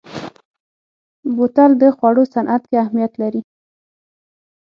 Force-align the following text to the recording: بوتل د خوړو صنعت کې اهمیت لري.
بوتل 1.35 1.71
د 1.81 1.83
خوړو 1.97 2.23
صنعت 2.33 2.63
کې 2.69 2.75
اهمیت 2.83 3.13
لري. 3.21 3.41